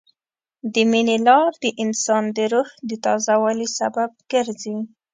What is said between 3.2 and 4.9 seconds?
والي سبب ګرځي.